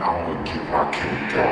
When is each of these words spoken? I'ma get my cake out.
I'ma 0.00 0.42
get 0.44 0.70
my 0.70 0.90
cake 0.92 1.34
out. 1.36 1.51